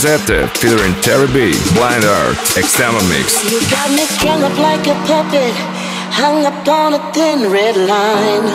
[0.00, 0.16] 3.
[0.16, 0.40] Numero 23.
[0.40, 3.44] Cazzette featuring Terry B, Blind Heart, External Mix.
[3.44, 5.52] You got me strung up like a puppet,
[6.08, 8.48] hung up on a thin red line.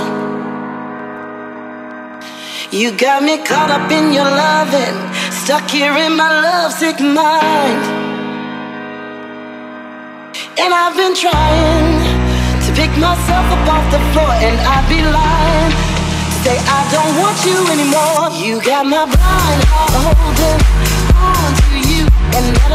[2.71, 4.97] You got me caught up in your loving,
[5.31, 7.81] stuck here in my lovesick mind.
[10.57, 12.01] And I've been trying
[12.65, 15.95] to pick myself up off the floor, and I'd be lying
[16.45, 18.29] say I don't want you anymore.
[18.37, 20.84] You got my blind heart holding
[22.41, 22.65] lose.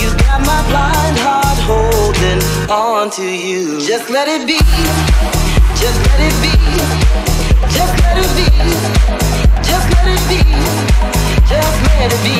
[0.00, 3.80] You got my blind heart holdin' onto you.
[3.80, 4.58] Just let it be,
[5.76, 6.52] just let it be,
[7.76, 8.48] just let it be,
[9.62, 10.42] just let it be,
[11.48, 12.38] just let it be,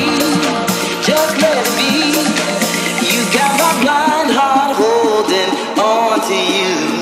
[1.05, 1.91] just let it be.
[3.13, 6.96] You got my blind heart holdin' onto you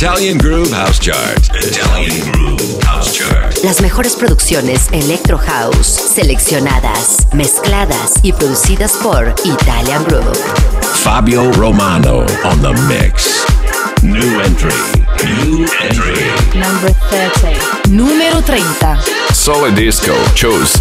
[0.00, 1.50] Italian Groove House Chart.
[1.56, 3.52] Italian Groove House Chart.
[3.64, 10.38] Las mejores producciones Electro House, seleccionadas, mezcladas y producidas por Italian Groove.
[11.02, 13.44] Fabio Romano on the mix.
[14.04, 14.70] New entry.
[15.42, 16.14] New entry.
[16.54, 17.88] Number 30.
[17.90, 19.00] Numero 30.
[19.34, 20.80] Solid Disco, Choose.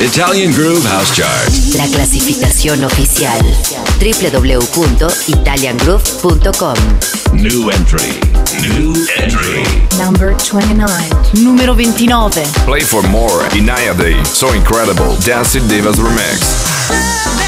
[0.00, 1.50] Italian Groove House Chart.
[1.74, 3.40] La clasificación oficial.
[3.98, 6.76] www.italiangroove.com.
[7.32, 8.20] New entry.
[8.62, 9.64] New entry.
[9.98, 10.88] Number 29.
[11.42, 12.30] Numero 29.
[12.64, 13.42] Play for more.
[13.56, 14.22] Inaya Day.
[14.24, 15.16] So incredible.
[15.24, 17.47] Dancing Divas Remix.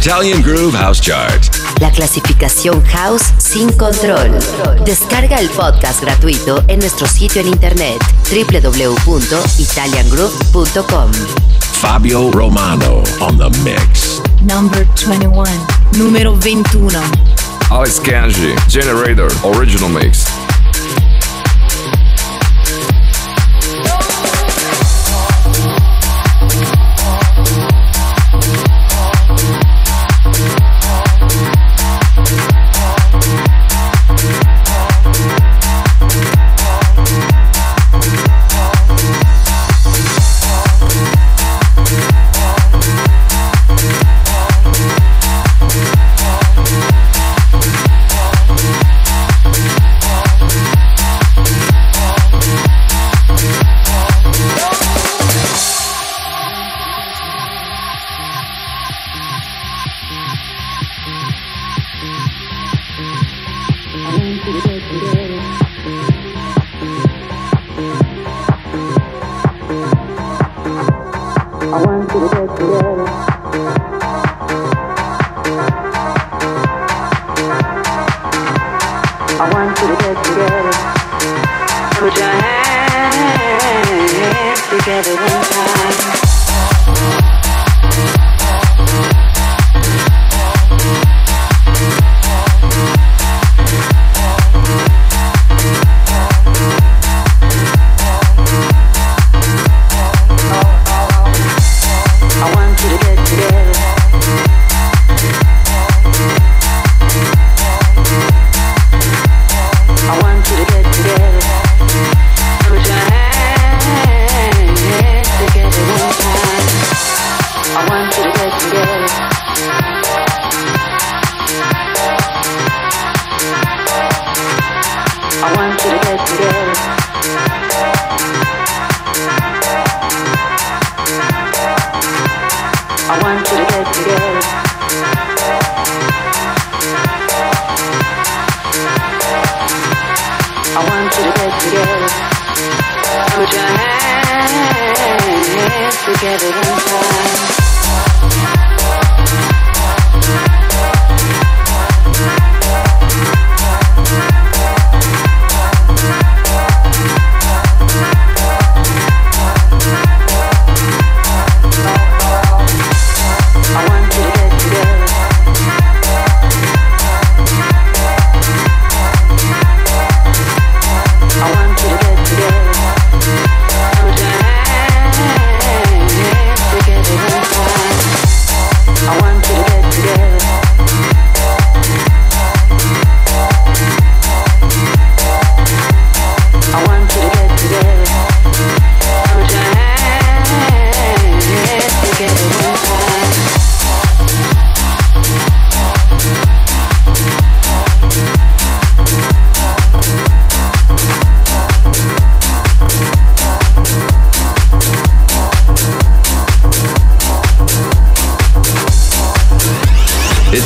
[0.00, 1.44] Italian Groove House Chart.
[1.78, 4.30] La clasificación House sin control.
[4.86, 11.10] Descarga el podcast gratuito en nuestro sitio en internet www.italiangroove.com.
[11.82, 14.22] Fabio Romano on the mix.
[14.40, 15.44] Number 21.
[15.98, 16.98] Número 21.
[17.70, 20.29] Alex Kanji, Generator, Original Mix.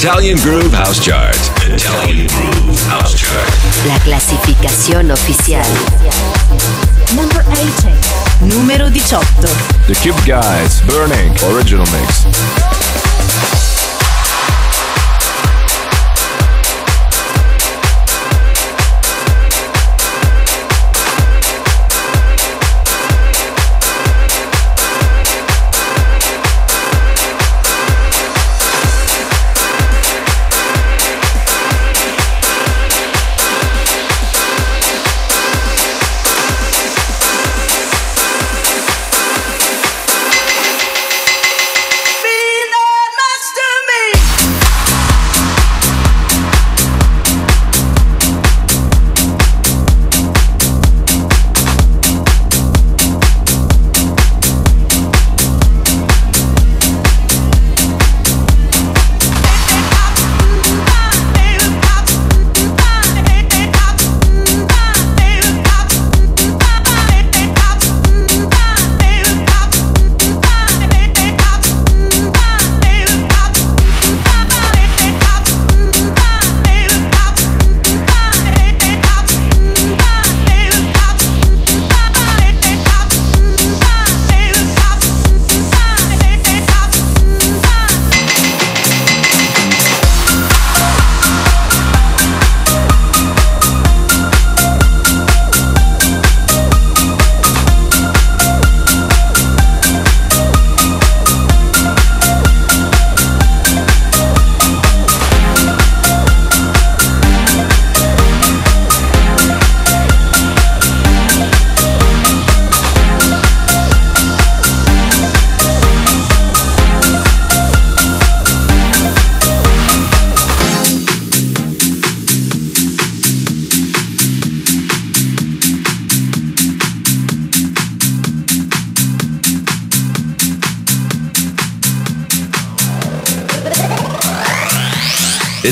[0.05, 1.35] Italian Groove House Chart.
[1.65, 3.49] Italian Groove House Chart.
[3.87, 5.65] La clasificación oficial.
[7.17, 7.43] Number
[8.39, 8.55] 18.
[8.55, 9.25] Numero 18.
[9.87, 12.74] The Cube Guys, Burning, Original Mix.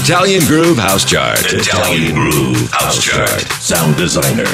[0.04, 1.38] Italian Groove House Chart.
[1.52, 3.40] Italian Groove House Chart.
[3.62, 4.50] Sound designer,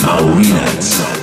[0.00, 1.21] Maurinax.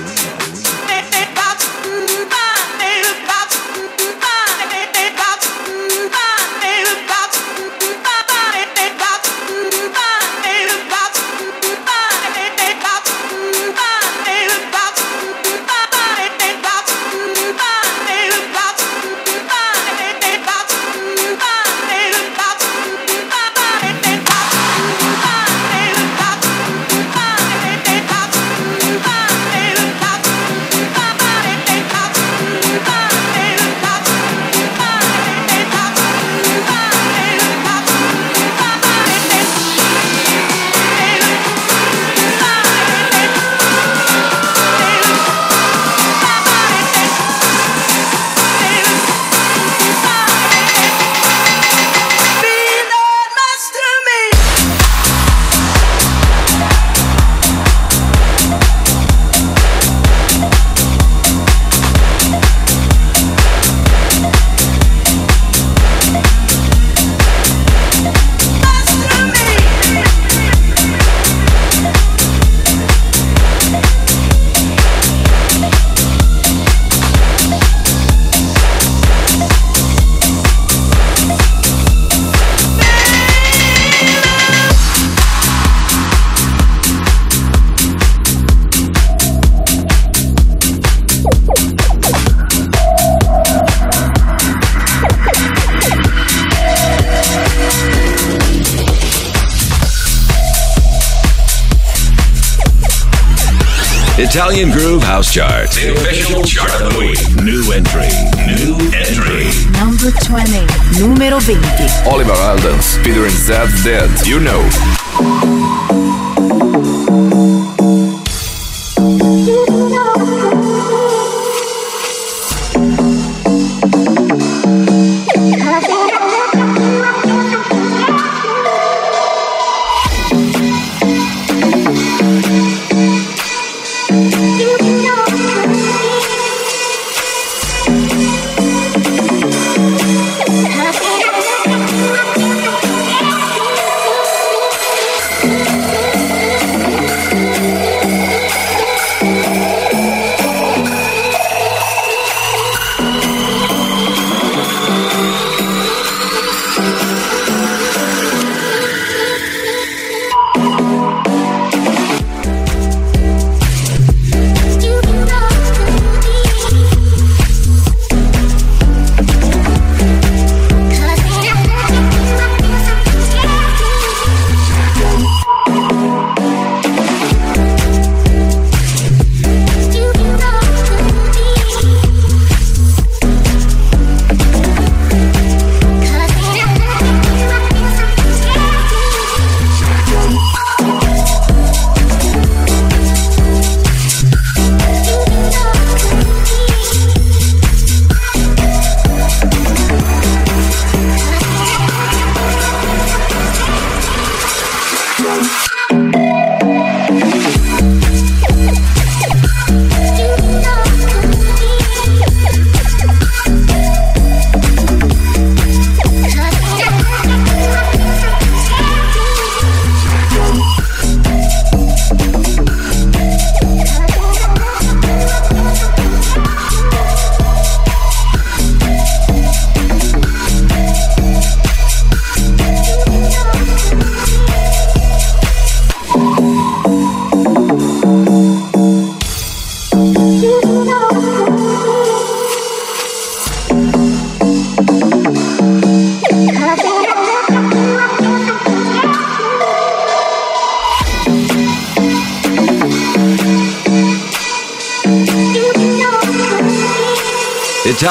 [104.40, 105.70] Italian Groove House Chart.
[105.72, 107.20] The official chart of the week.
[107.44, 108.08] New entry.
[108.48, 109.52] New entry.
[109.76, 110.64] Number 20.
[110.98, 111.60] Numero 20.
[112.08, 114.08] Oliver Heldens featuring Zeds Dead.
[114.26, 114.99] You know.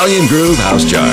[0.01, 1.08] Italian Groove House Chart.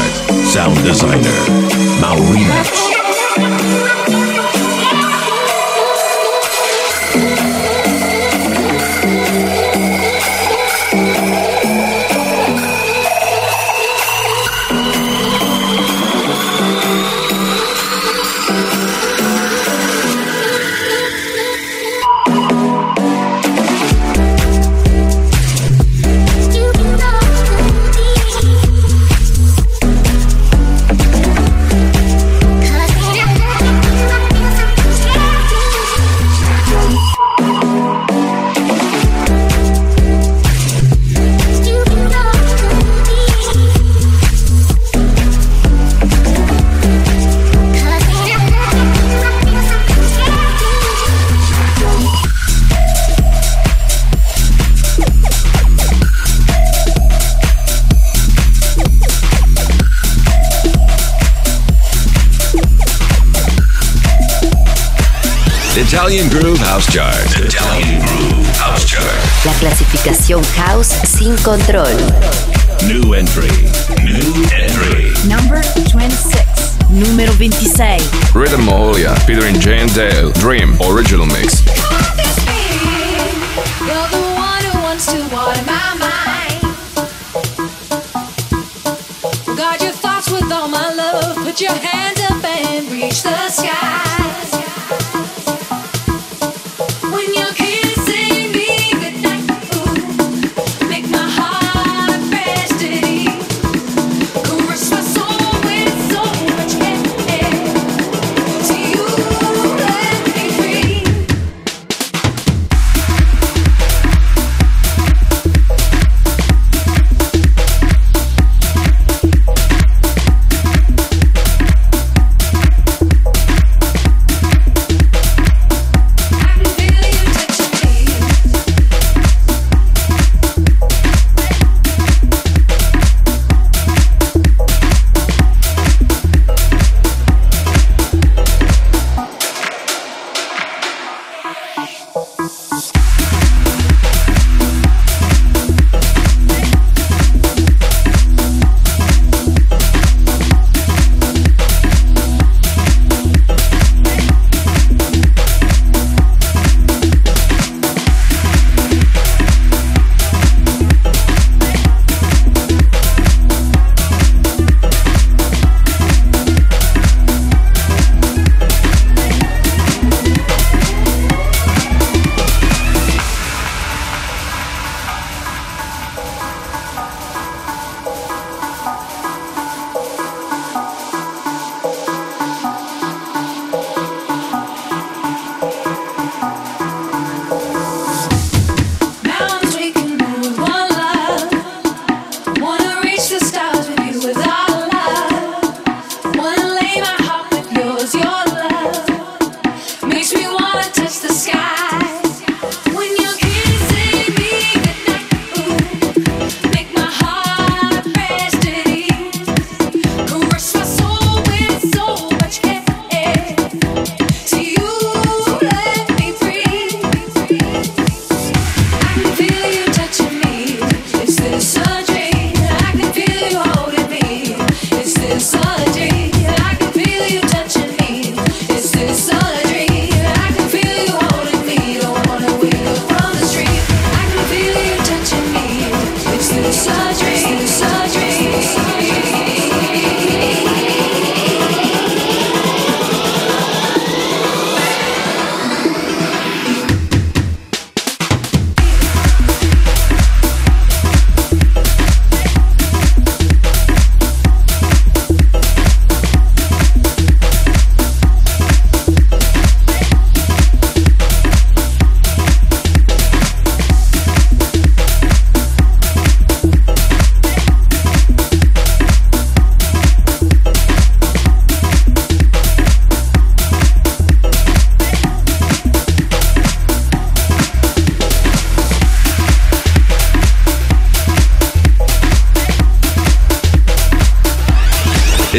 [71.38, 71.86] Control.
[72.86, 73.48] New entry.
[74.04, 75.12] New entry.
[75.28, 76.90] Number 26.
[76.90, 78.34] Numero 26.
[78.34, 80.30] Rhythm Moholia featuring Jane Dale.
[80.32, 80.65] Dream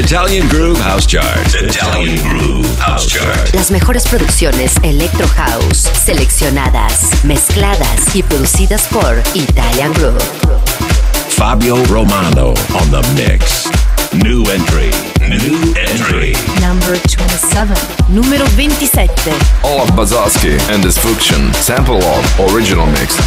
[0.08, 1.38] Italian Groove House Chart.
[1.54, 3.54] Italian Groove House Chart.
[3.54, 10.24] Las mejores producciones Electro House, seleccionadas, mezcladas y producidas por Italian Groove.
[11.28, 13.68] Fabio Romano on the mix.
[14.14, 14.92] New entry.
[15.28, 16.32] New entry.
[16.62, 17.76] Number 27.
[18.08, 19.10] Numero 27.
[19.64, 23.18] Olav Basoski and his Function sample of original mix.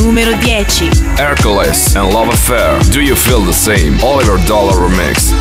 [0.00, 0.92] número 10.
[1.18, 2.78] Hercules and Love Affair.
[2.92, 3.98] Do you feel the same?
[4.02, 5.32] Oliver Dollar Remix.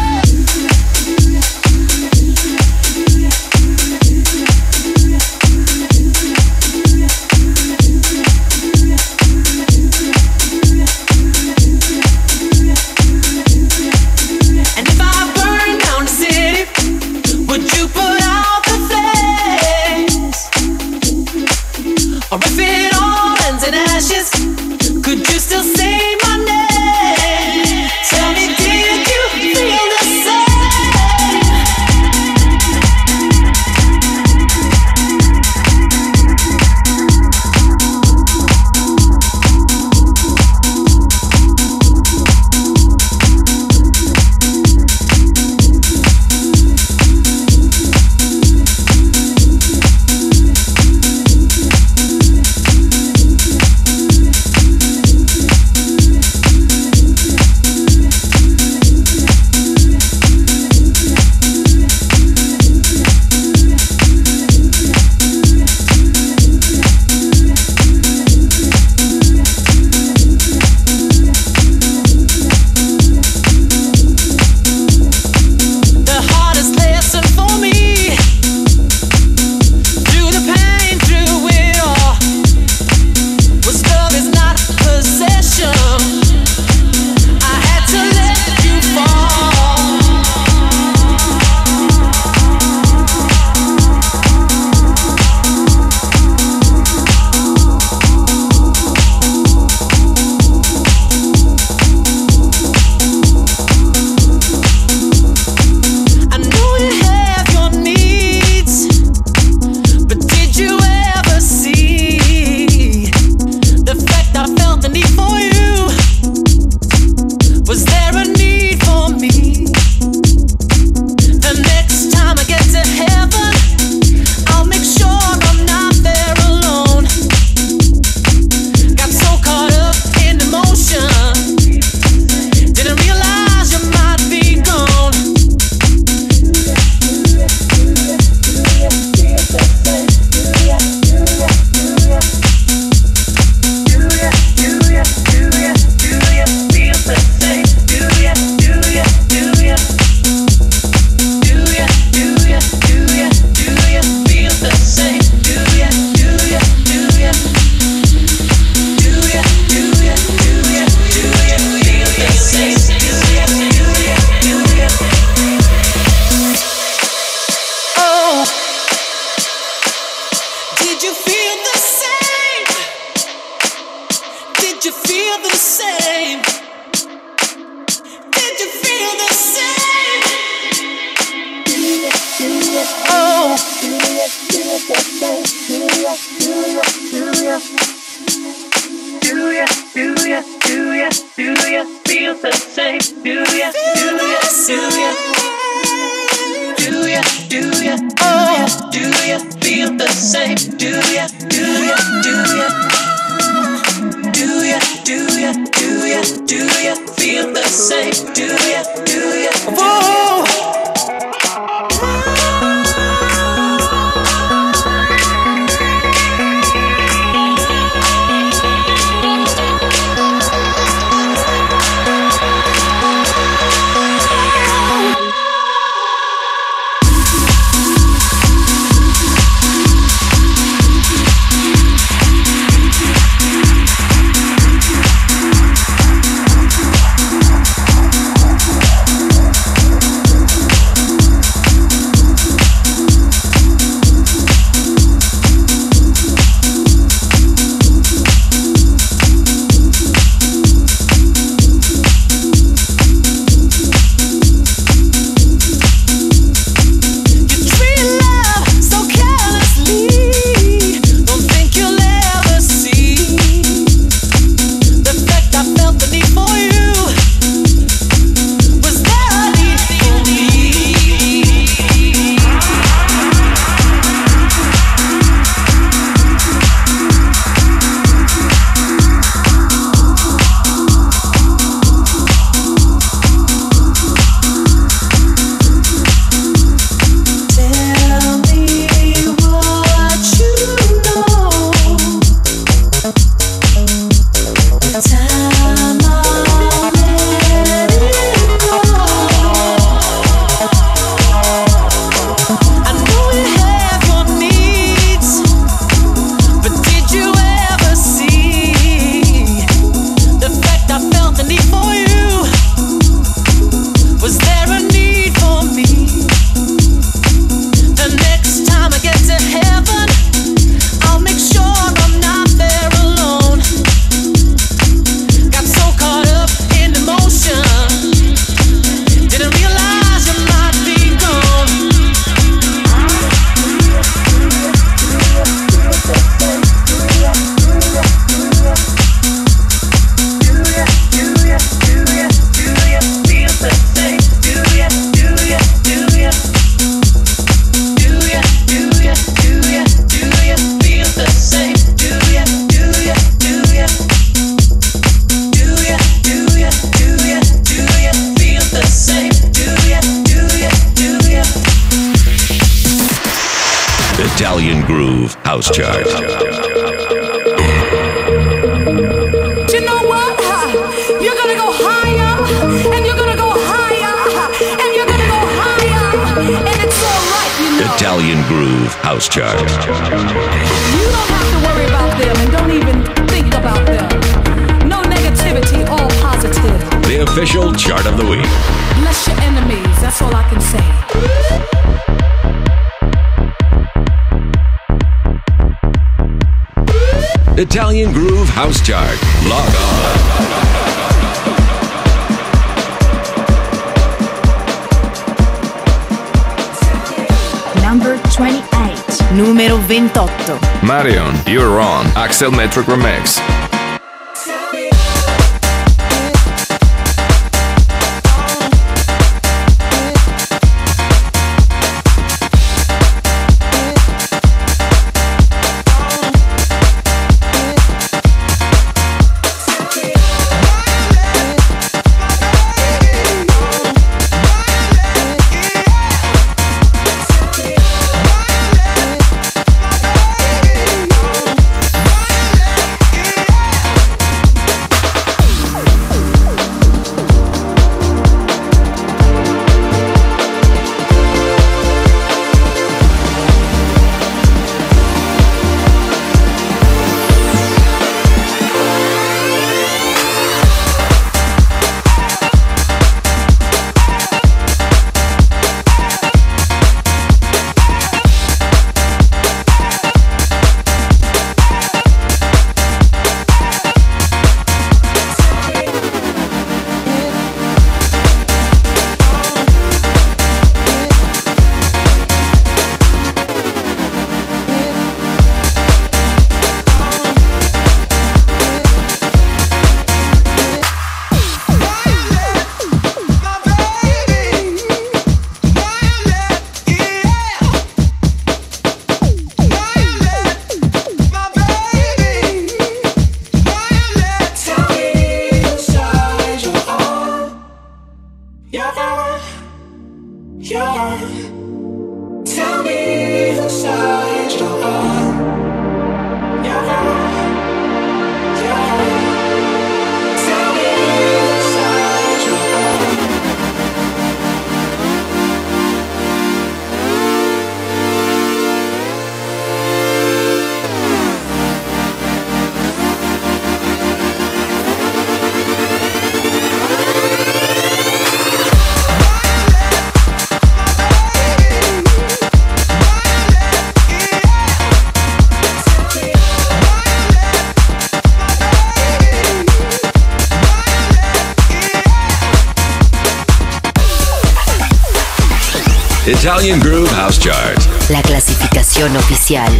[556.45, 557.75] Italian Groove House Chart.
[558.11, 559.71] La clasificación oficial.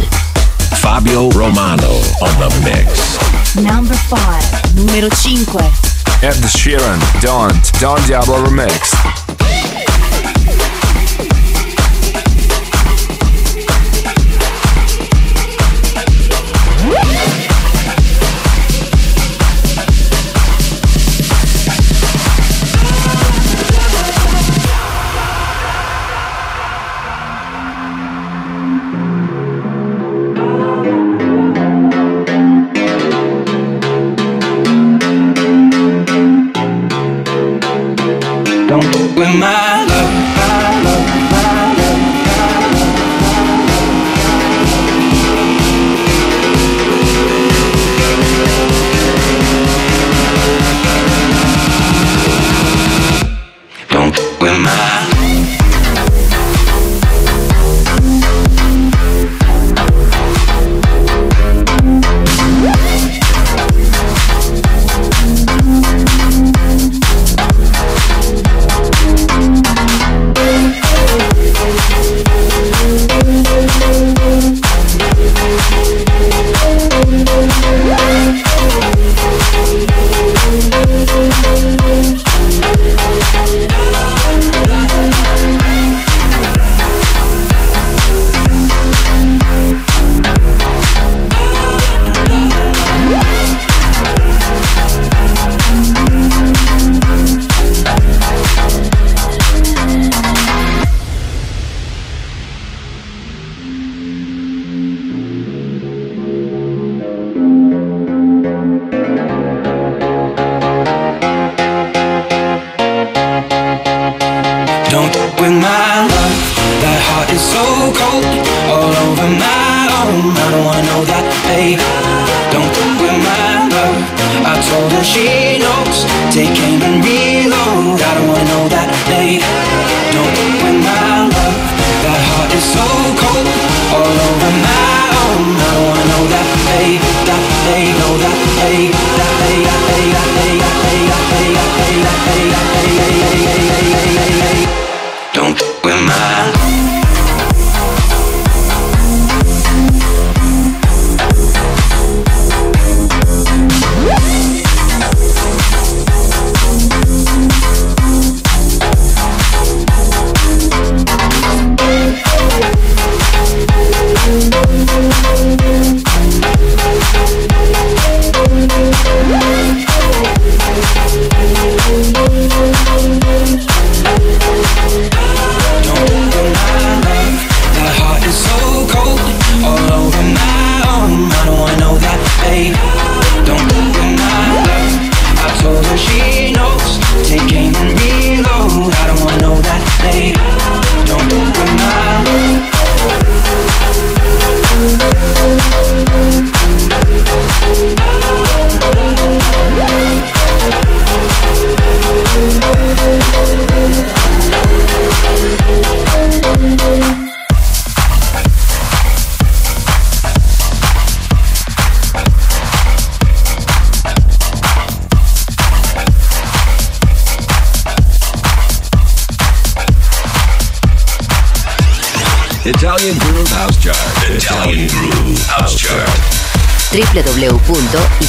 [0.80, 3.54] Fabio Romano on the mix.
[3.54, 4.74] Number 5.
[4.74, 5.46] Numero 5.
[6.24, 9.15] Ed Sheeran, Don't, Don Diablo Remix.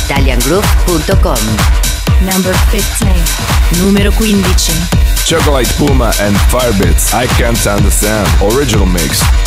[0.08, 1.38] italiangroove.com
[2.24, 4.74] Number 15 Numero 15
[5.26, 9.47] Chocolate Puma and Firebits I Can't Understand Original Mix.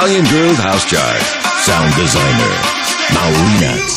[0.00, 1.20] Italian Groove House Chart.
[1.60, 2.56] Sound designer,
[3.12, 3.89] Maurina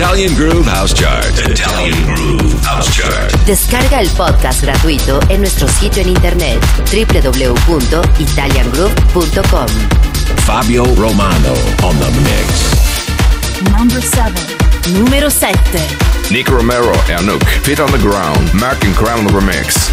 [0.00, 1.26] Italian Groove House Chart.
[1.46, 3.30] Italian Groove House Chart.
[3.44, 6.58] Descarga el podcast gratuito en nuestro sitio en internet
[6.90, 9.66] www.italiangroove.com.
[10.46, 12.72] Fabio Romano on the mix.
[13.76, 14.32] Number 7.
[14.94, 15.58] Numero 7.
[16.30, 17.44] Nick Romero e Anouk.
[17.62, 18.50] Fit on the ground.
[18.54, 19.90] Mark and Crown Remix.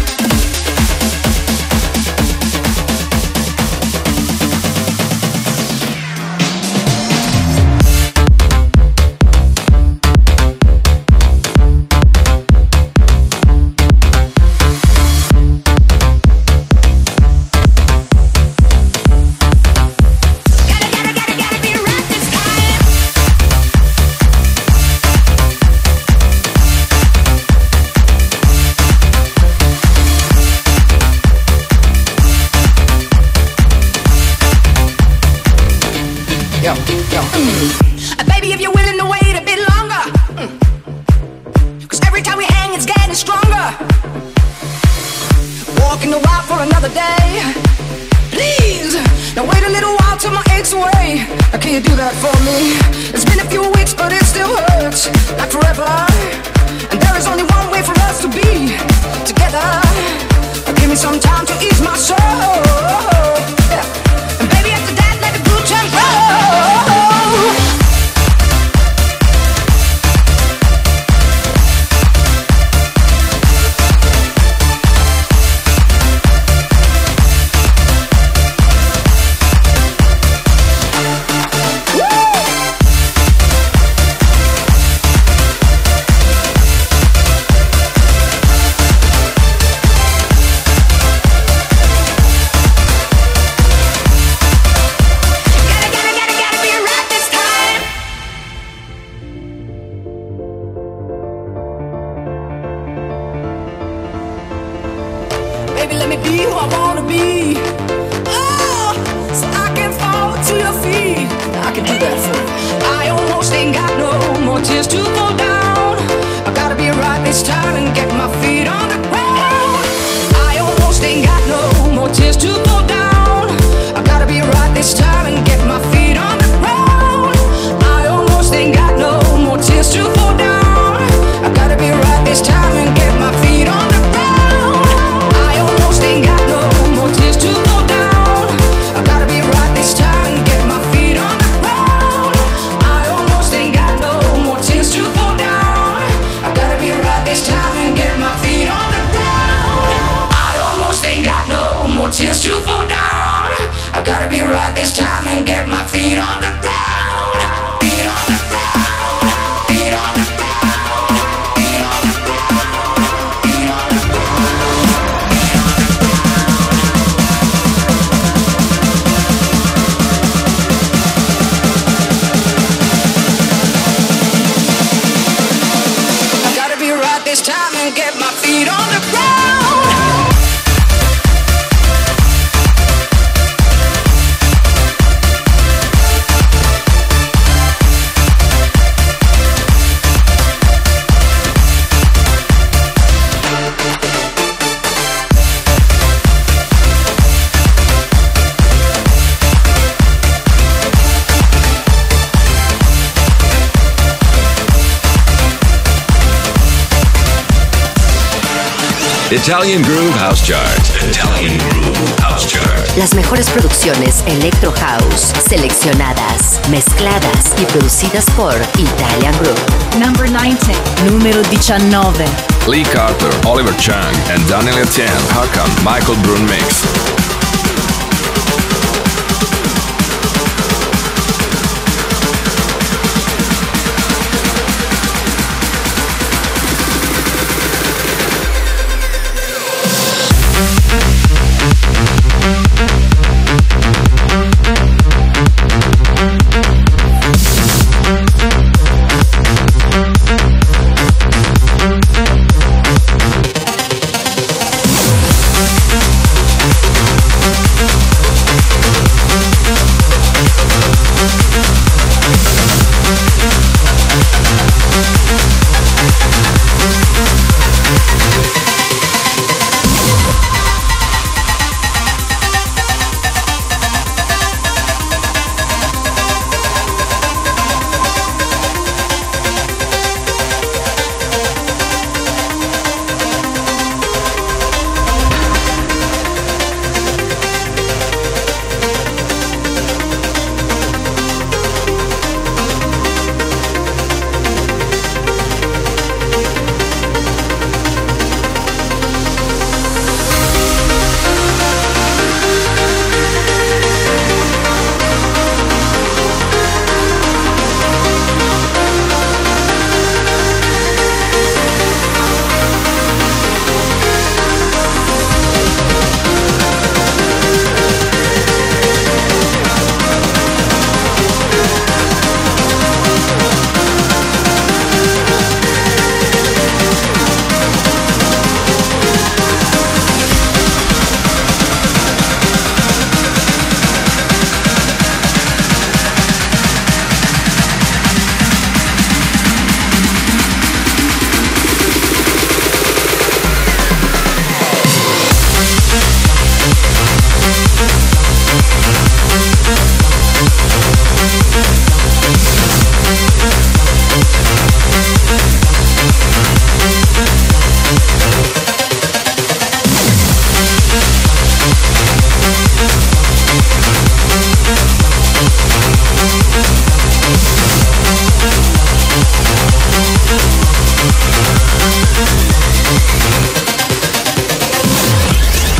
[209.48, 210.78] Italian Groove House Chart.
[211.08, 212.96] Italian Groove House Chart.
[212.98, 219.98] Las mejores producciones Electro House, seleccionadas, mezcladas y producidas por Italian Groove.
[219.98, 220.78] Number 19.
[221.10, 222.26] Número 19.
[222.66, 225.08] Lee Carter, Oliver Chang, and Daniel Etienne.
[225.32, 227.17] Hakan, Michael Brun Mix.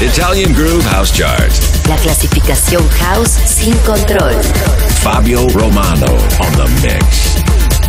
[0.01, 1.51] Italian Groove House Chart.
[1.89, 4.33] La clasificación house sin control.
[5.03, 7.43] Fabio Romano on the mix.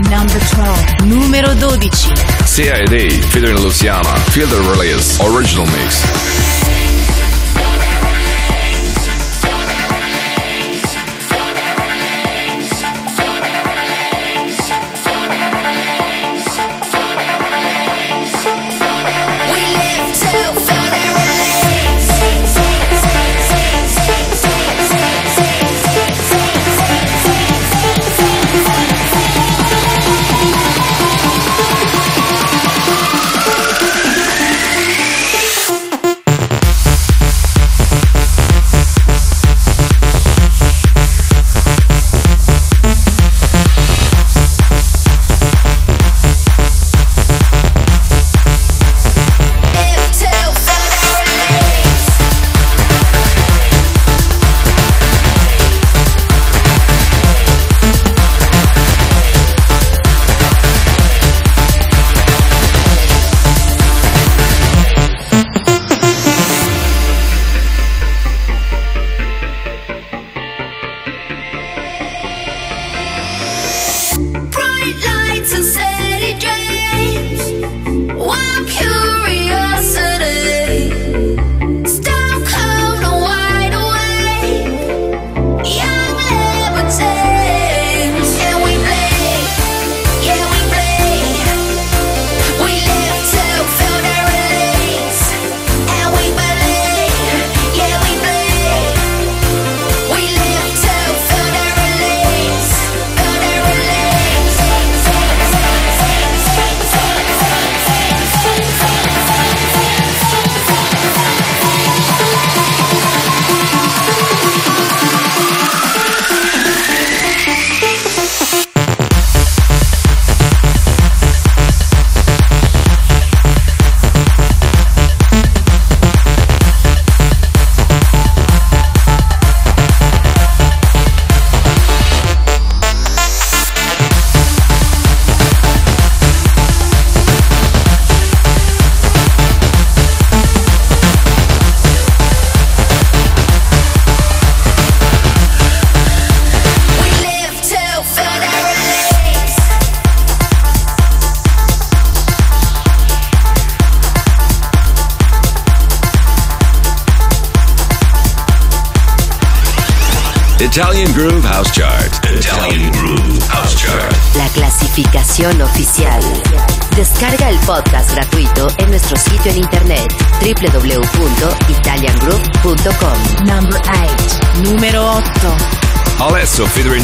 [0.10, 1.06] Number 12.
[1.06, 1.92] Numero 12.
[2.46, 6.39] CID, Fidel Luciana, Fielder Release, Original Mix.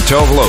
[0.08, 0.45] Tove Lo.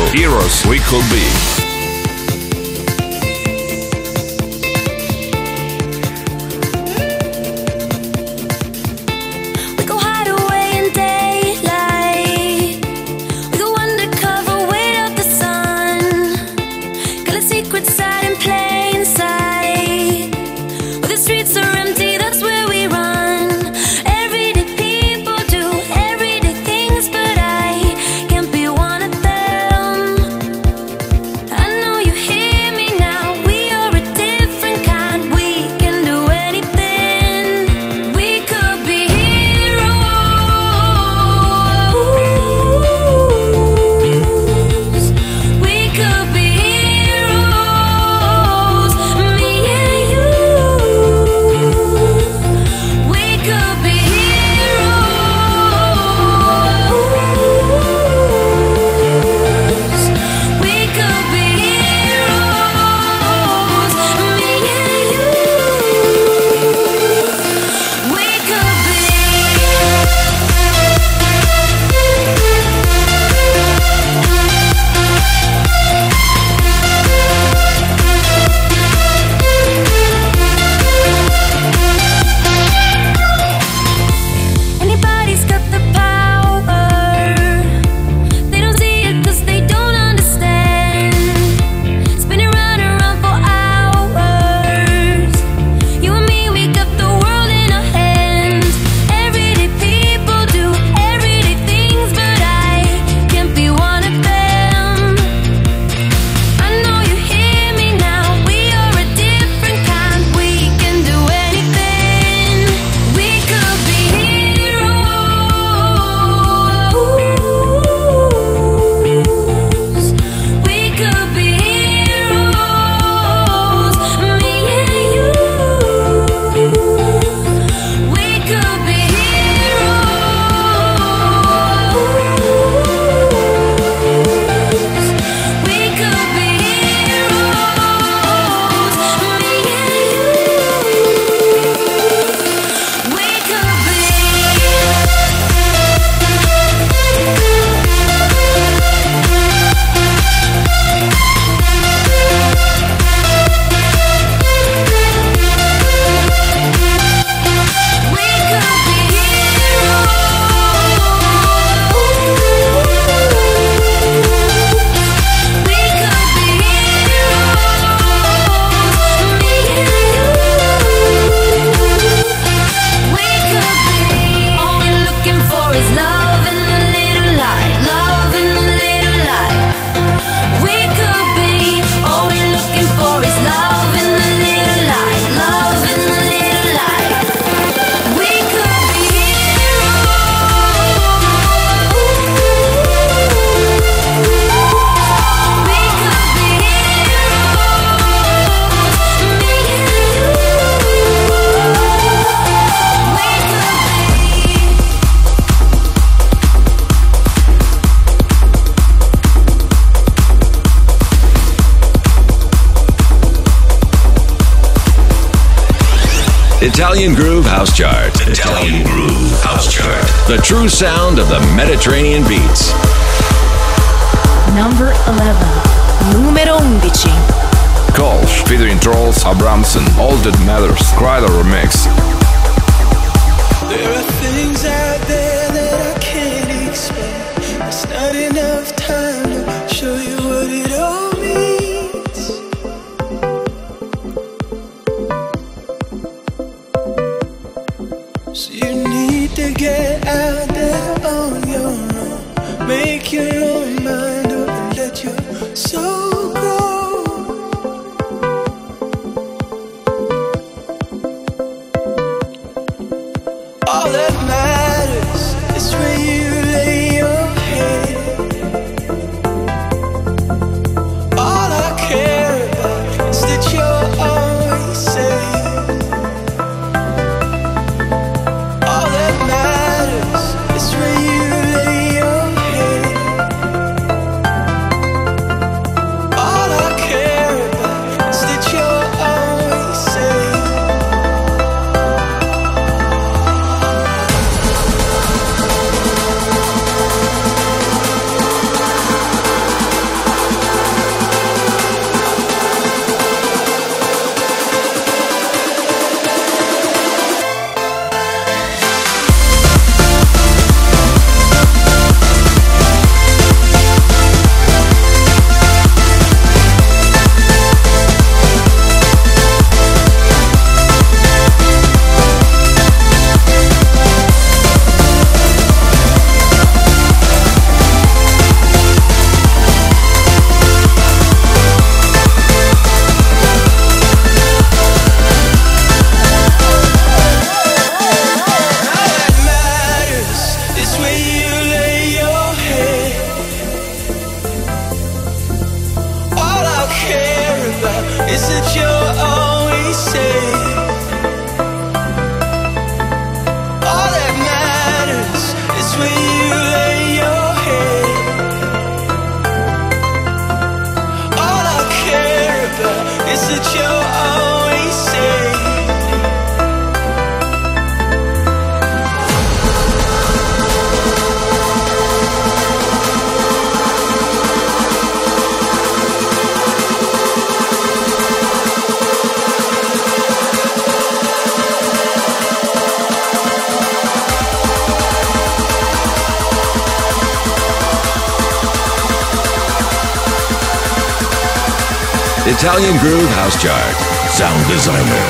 [393.26, 393.76] House Chart.
[394.08, 395.05] Sound Designer.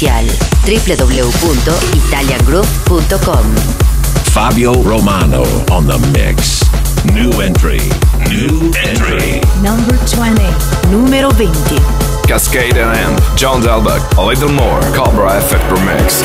[0.00, 0.24] oficial
[0.64, 3.44] www.italiangroup.com.
[4.32, 5.42] Fabio Romano
[5.72, 6.60] on the mix.
[7.12, 7.78] New entry.
[8.28, 9.40] New entry.
[9.62, 10.42] Number 20.
[10.90, 11.78] Numero 20.
[12.26, 16.22] Cascade and Amp, John Delbuck, A Little More, Cobra Effect Remix.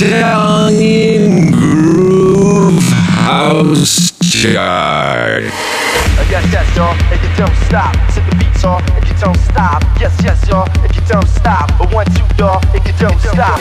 [0.00, 2.80] Italian Groove
[3.26, 5.42] House Chart.
[5.42, 6.94] Uh, yes, yes, y'all.
[7.10, 8.80] If you don't stop, to the beats, y'all.
[8.96, 10.68] If you don't stop, yes, yes, y'all.
[10.84, 12.62] If you don't stop, a one, two, y'all.
[12.76, 13.58] If you don't stop.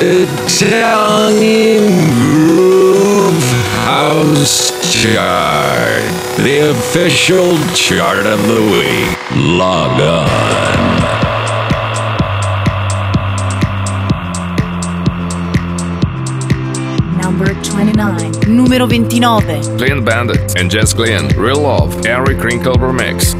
[0.00, 1.84] Italian
[2.16, 3.44] Groove
[3.84, 5.85] House Chart.
[6.46, 9.18] The official chart of the week.
[9.58, 10.28] Log on.
[17.20, 18.32] Number 29.
[18.46, 19.76] Numero 29.
[19.76, 21.26] Clean Bandit and Jess Glynne.
[21.36, 22.06] Real Love.
[22.06, 23.35] Eric Crinkle Remix.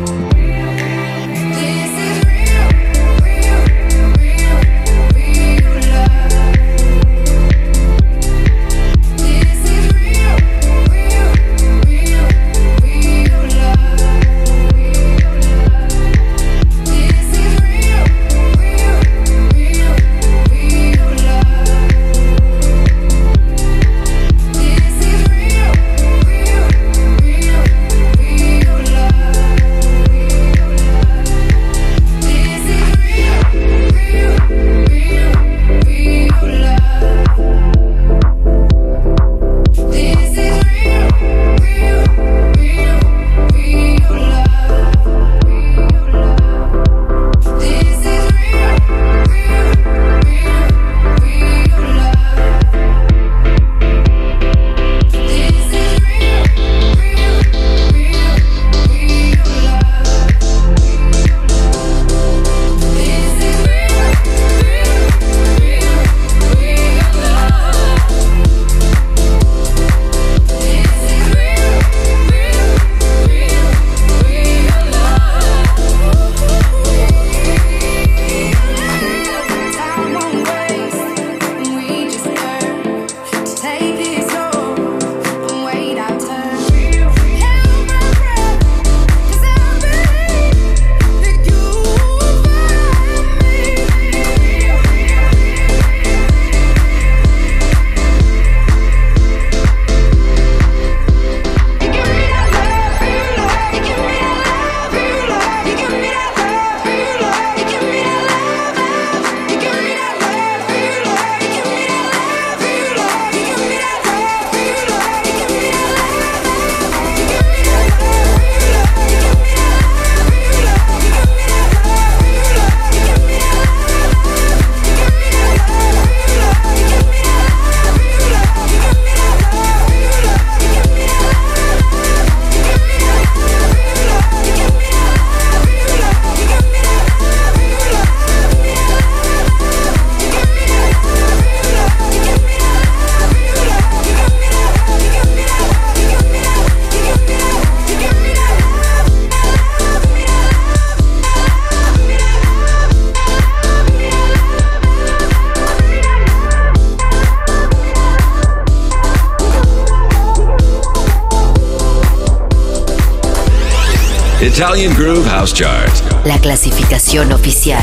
[164.56, 165.90] Italian Groove House Chart.
[166.24, 167.78] La clasificación oficial.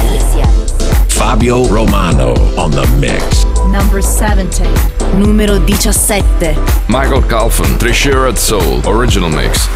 [1.08, 3.46] Fabio Romano on the mix.
[3.72, 4.66] Number 17.
[5.20, 6.56] Numero 17.
[6.90, 7.78] Michael Calfan.
[7.78, 8.82] Treasured Soul.
[8.88, 9.70] Original Mix.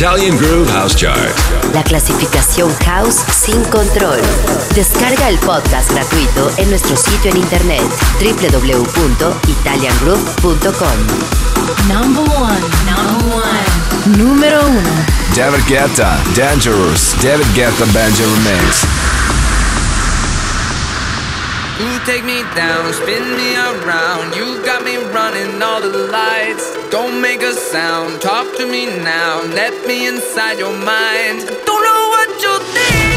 [0.00, 1.28] Italian Groove House Chart.
[1.74, 4.18] La clasificación house sin control.
[4.74, 7.82] Descarga el podcast gratuito en nuestro sitio en internet
[8.18, 10.96] www.italiangroove.com.
[11.86, 12.60] Number one.
[12.86, 14.16] Number one.
[14.16, 14.80] Numero uno.
[15.36, 17.14] David Guetta, Dangerous.
[17.20, 18.86] David Guetta Benjamin Mix.
[21.80, 24.36] You take me down, spin me around.
[24.36, 26.66] You got me running all the lights.
[26.90, 29.40] Don't make a sound, talk to me now.
[29.60, 31.48] Let me inside your mind.
[31.64, 33.09] Don't know what you're thinking,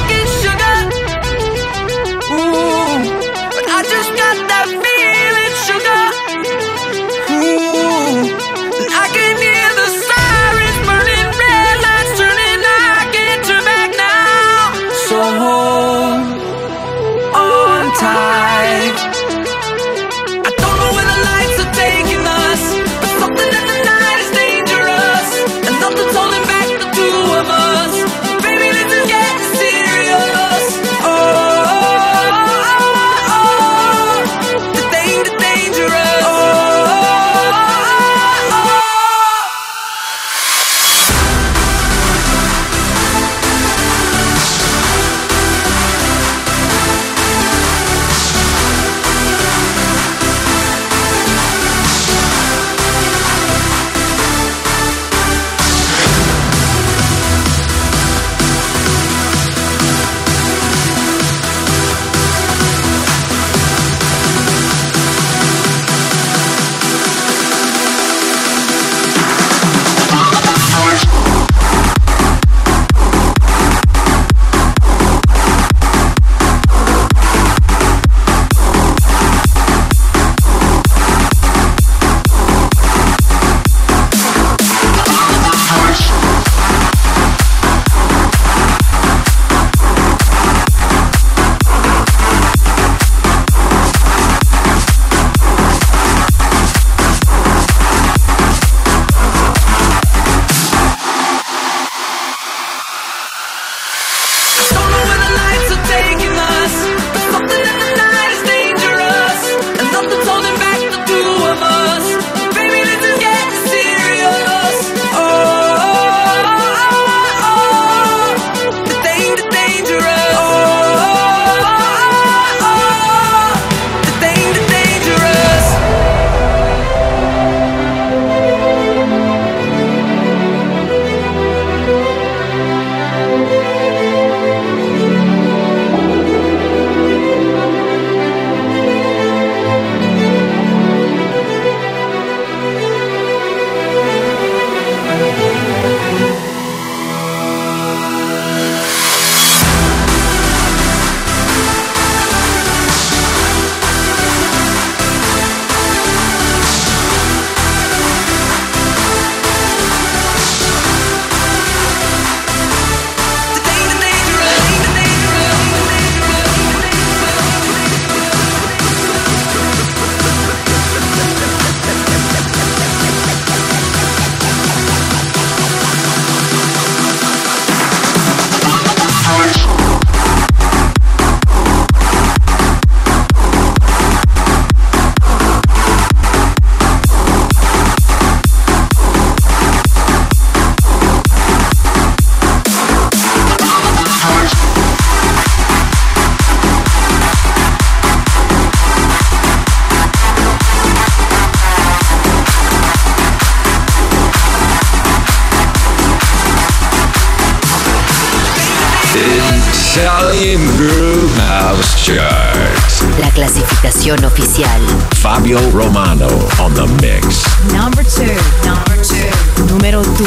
[209.95, 213.19] Italian Groove House Chart.
[213.19, 214.81] La clasificación oficial.
[215.21, 216.29] Fabio Romano
[216.59, 217.45] on the mix.
[217.71, 218.25] Number two.
[218.65, 219.29] Number two.
[219.71, 220.25] Numero due.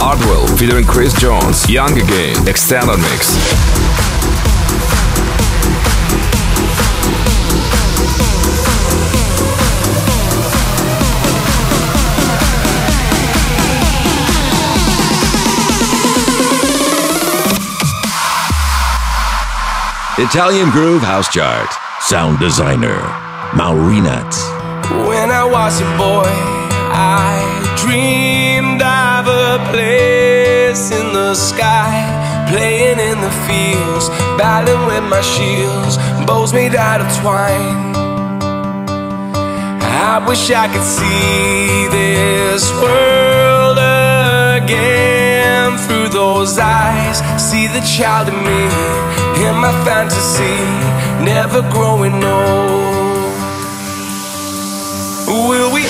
[0.00, 1.68] Hardwell featuring Chris Jones.
[1.68, 2.48] Young Again.
[2.48, 3.85] Extended Mix.
[20.18, 21.68] Italian Groove House Chart.
[22.00, 22.96] Sound designer,
[23.52, 24.32] Maurinat.
[25.06, 27.36] When I was a boy, I
[27.76, 32.00] dreamed of a place in the sky,
[32.48, 34.08] playing in the fields,
[34.40, 37.92] battling with my shields, bows made out of twine.
[39.84, 45.76] I wish I could see this world again.
[45.86, 47.18] through those eyes.
[47.36, 48.62] See the child in me,
[49.44, 50.56] in my fantasy,
[51.24, 53.06] never growing old.
[55.48, 55.82] Will we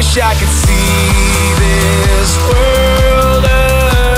[0.00, 3.44] wish I could see this world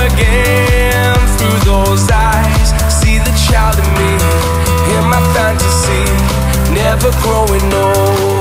[0.06, 2.68] again through those eyes.
[2.88, 4.12] See the child in me,
[4.94, 6.04] in my fantasy,
[6.72, 8.31] never growing old.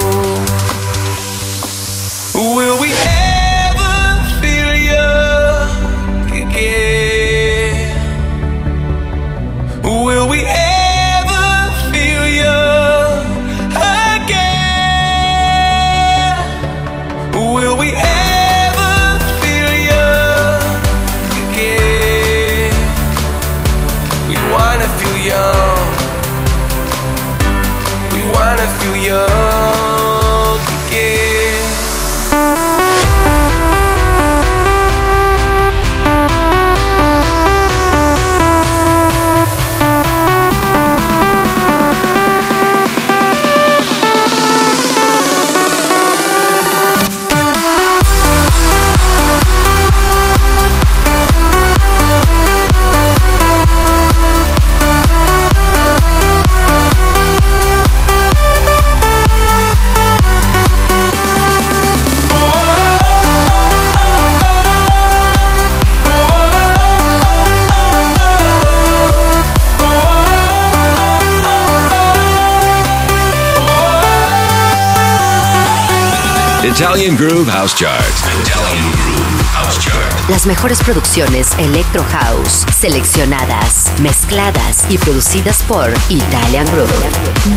[76.91, 78.03] Italian Groove House Chart.
[78.41, 80.29] Italian Groove House Chart.
[80.29, 86.91] Las mejores producciones Electro House, seleccionadas, mezcladas y producidas por Italian Groove.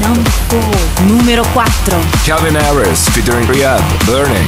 [0.01, 1.09] Number four.
[1.09, 1.98] Número 4.
[2.24, 4.47] Calvin Harris featuring Riyadh, Burning.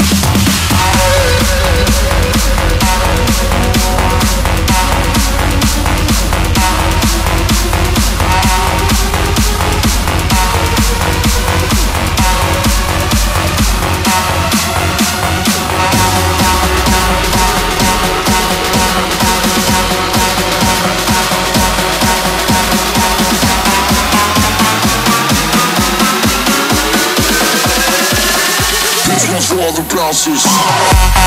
[29.77, 31.26] The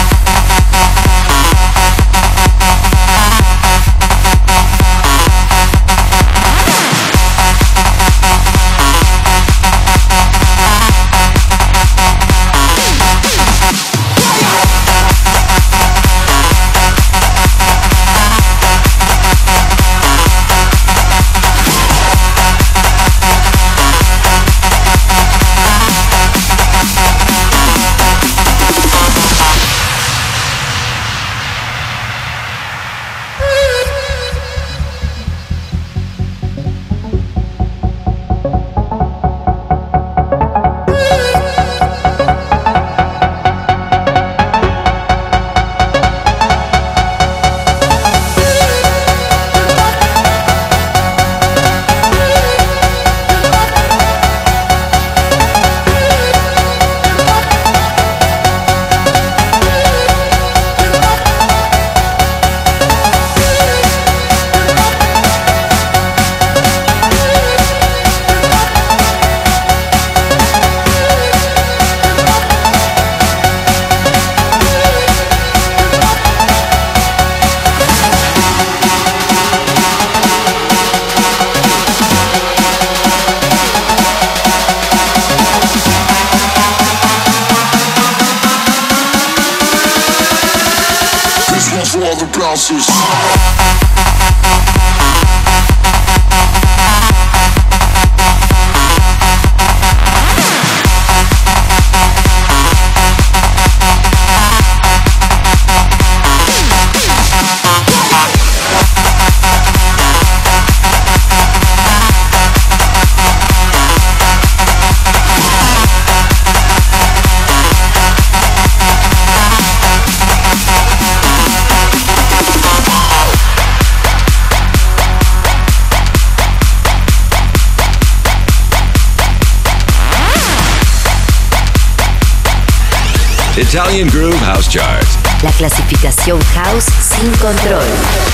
[133.60, 135.03] Italian Groove House Chart.
[135.44, 137.84] La clasificación House sin control.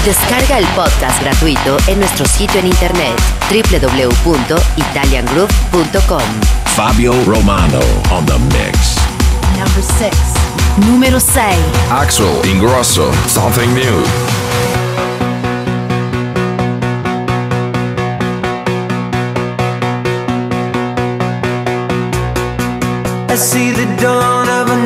[0.05, 3.19] Descarga el podcast gratuito en nuestro sitio en internet
[3.49, 6.21] www.italiangroove.com.
[6.75, 7.79] Fabio Romano
[8.11, 8.99] on the mix.
[9.57, 10.15] Number six.
[10.85, 11.41] Número 6.
[11.89, 14.03] Axel Ingrosso, Something New.
[23.35, 24.84] I see the dawn of a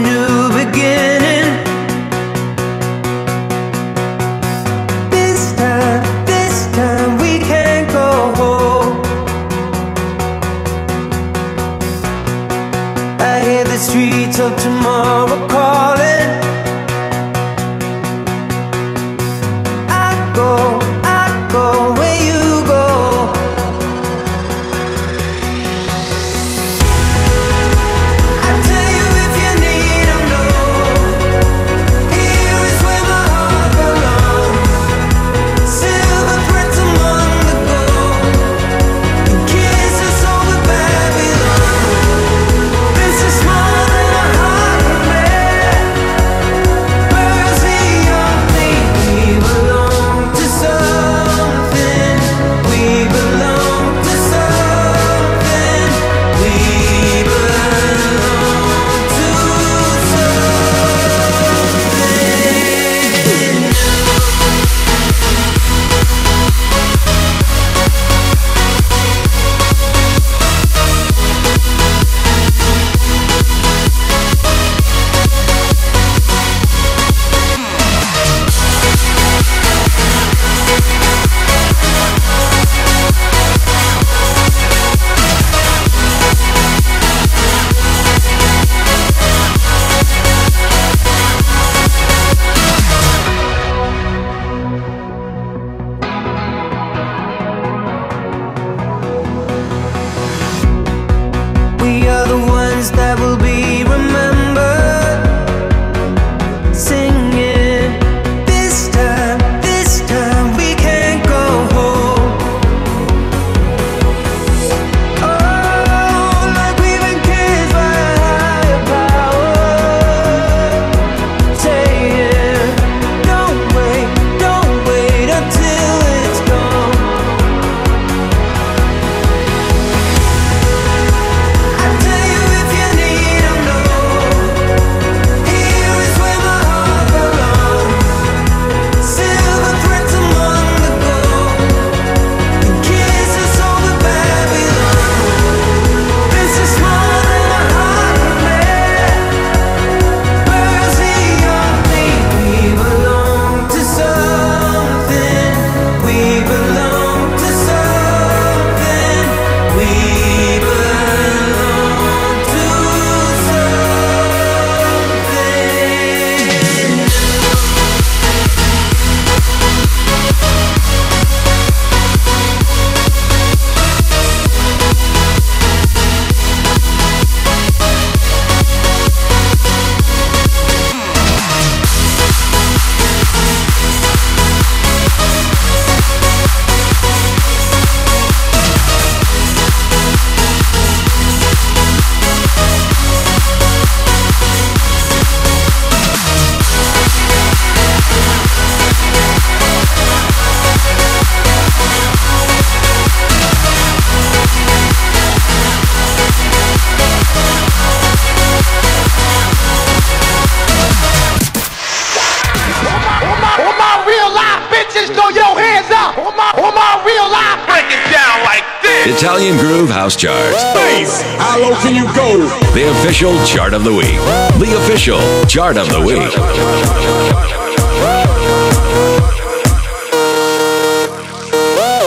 [220.10, 220.56] House Chart.
[220.56, 221.22] Space!
[221.38, 222.40] How low can you go?
[222.73, 224.18] The official chart of the week.
[224.57, 226.34] The official chart of the week.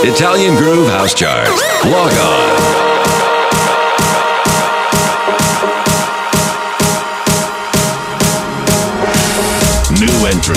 [0.05, 1.47] Italian Groove House Chart.
[1.85, 2.83] Log on.
[10.01, 10.57] New entry.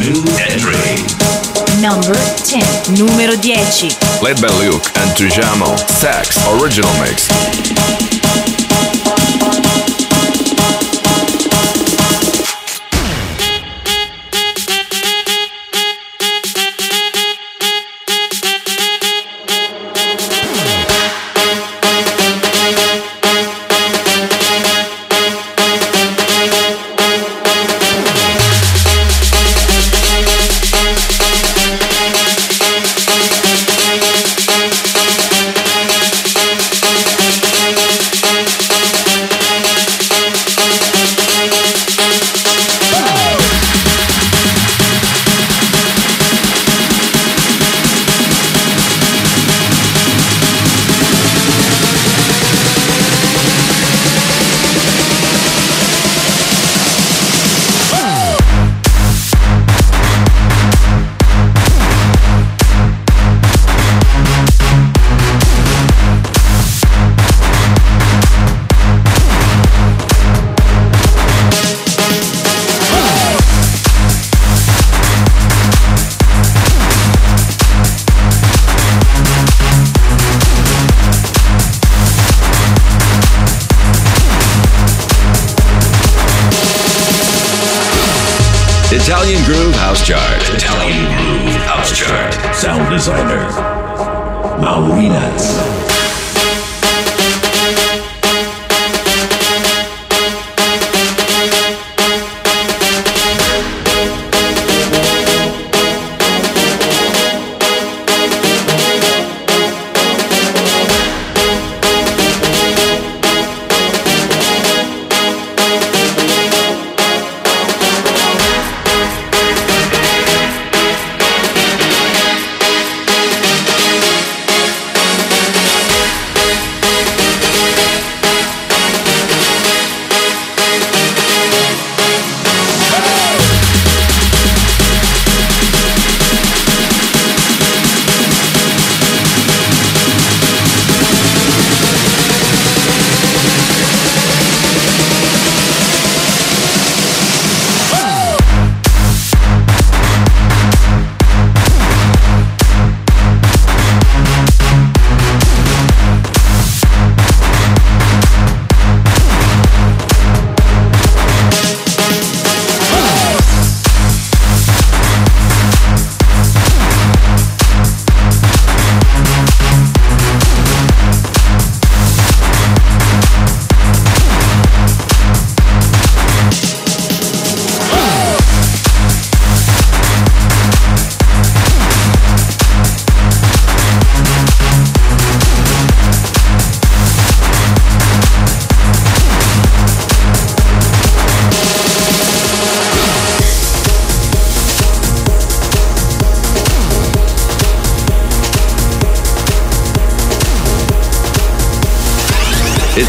[0.00, 1.29] New entry.
[1.80, 2.94] Number 10.
[2.94, 3.88] Numero 10.
[4.20, 5.78] Laidback Luke and Tujamo.
[5.88, 8.19] Sax Original Mix.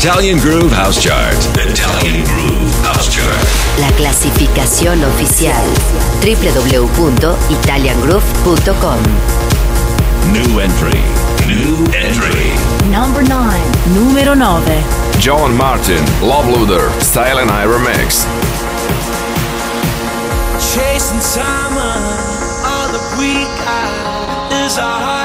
[0.01, 1.37] Italian Groove House Chart.
[1.53, 3.37] Italian Groove House Chart.
[3.77, 5.63] La clasificación oficial
[6.25, 8.99] www.italiangroove.com
[10.33, 11.03] New entry.
[11.45, 12.49] New entry.
[12.89, 13.61] Number 9.
[13.93, 14.83] Numero 9.
[15.19, 18.25] John Martin, Love Looter, Style and I Remix.
[20.73, 21.93] Chasing summer,
[22.65, 25.20] all that we got is our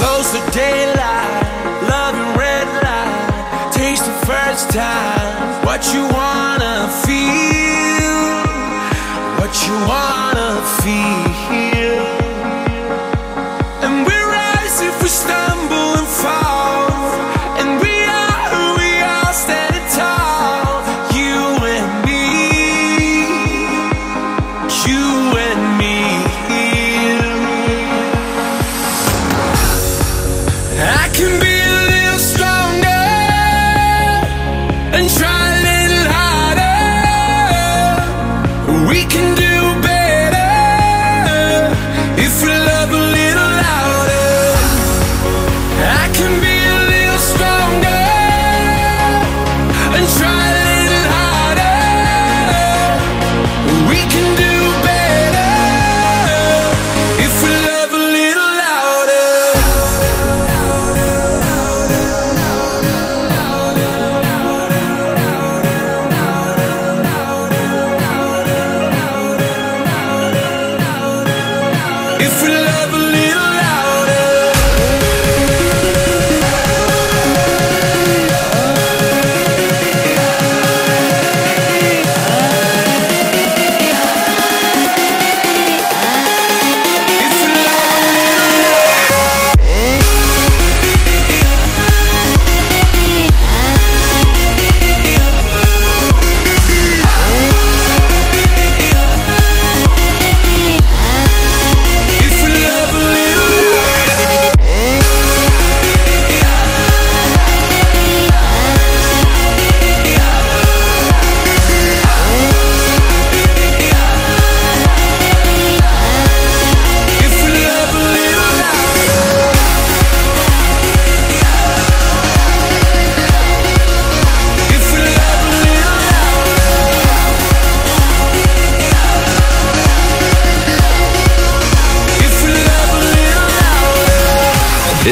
[0.00, 1.44] Close the daylight,
[1.92, 3.70] love and red light.
[3.70, 8.20] Taste the first time what you wanna feel,
[9.40, 10.50] what you wanna
[10.80, 12.06] feel.
[13.84, 15.08] And we rise if we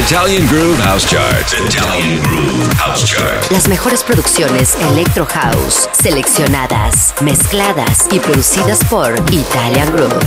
[0.09, 1.45] Italian Groove House Chart.
[1.53, 3.51] Italian Groove House Chart.
[3.51, 10.25] Las mejores producciones Electro House, seleccionadas, mezcladas y producidas por Italian Groove.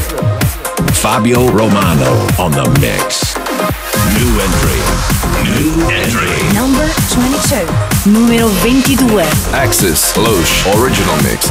[0.92, 3.34] Fabio Romano on the mix.
[4.14, 4.78] New entry.
[5.50, 6.54] New entry.
[6.54, 7.66] Number 22.
[8.04, 9.26] Numero 22.
[9.52, 11.50] Axis Loche Original Mix.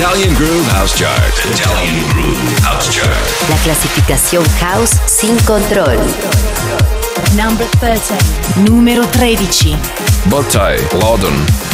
[0.00, 1.34] Italian Groove House Chart.
[1.44, 3.50] Italian Groove House Chart.
[3.50, 5.98] La clasificación house sin control.
[7.36, 8.14] Number 13.
[8.64, 9.76] Numero 13.
[10.24, 11.69] Bottai, Lodon.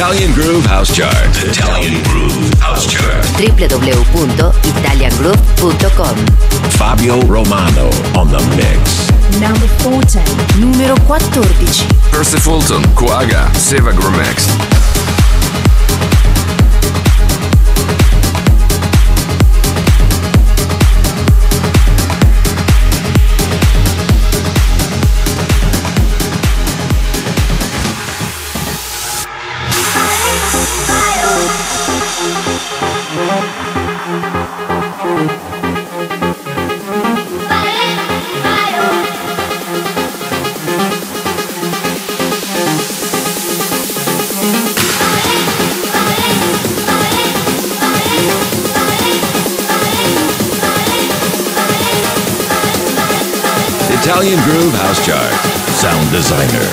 [0.00, 1.12] Italian Groove House Chart.
[1.44, 3.22] Italian Groove House Chart.
[3.36, 6.16] www.italiangroove.com
[6.70, 9.10] Fabio Romano on the mix.
[9.38, 10.24] Number 14.
[10.58, 11.86] Numero 14.
[12.10, 13.92] Percy Fulton, Quagga, Seva
[54.10, 55.32] Italian Groove House Chart.
[55.70, 56.66] Sound designer,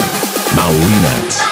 [0.57, 1.46] Maurinat.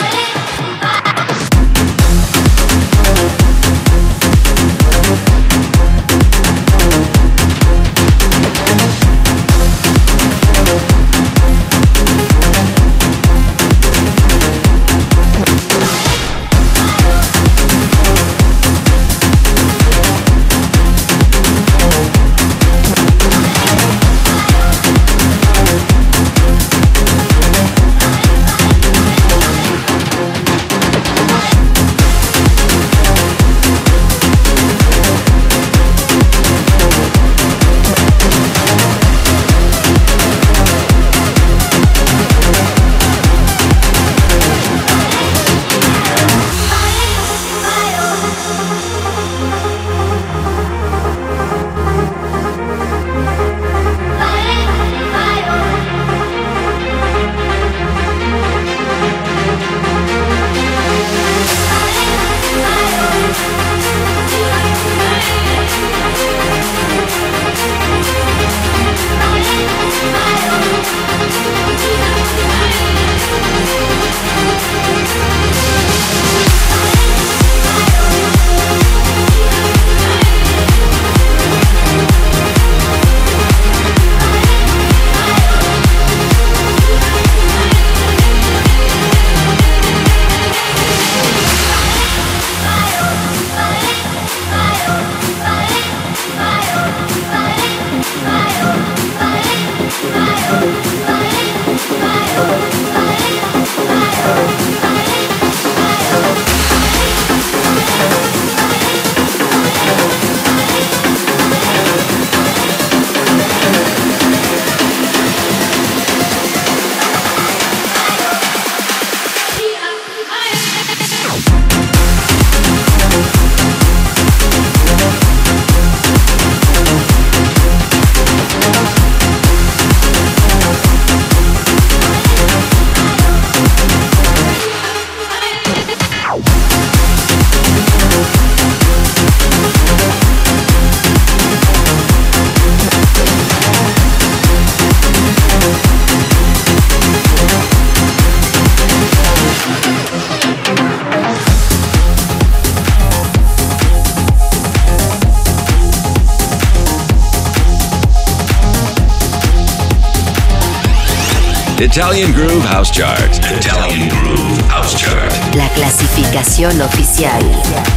[161.95, 163.31] Italian Groove House Chart.
[163.55, 165.31] Italian Groove House Chart.
[165.55, 167.41] La clasificación oficial.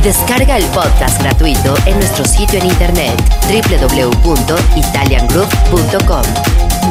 [0.04, 6.22] Descarga el podcast gratuito en nuestro sitio en internet www.italiangroove.com.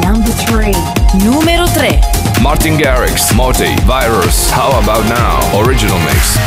[0.03, 0.75] Number 3.
[1.23, 1.95] Número 3.
[2.41, 6.37] Martin Garrix, Morty, Virus, How About Now, Original Mix.